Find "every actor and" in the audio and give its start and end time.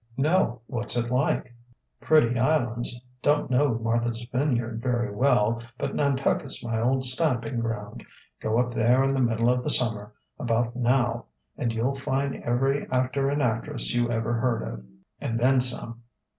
12.43-13.43